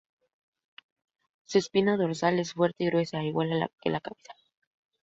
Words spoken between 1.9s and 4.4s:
dorsal es fuerte y gruesa, igual que la cabeza.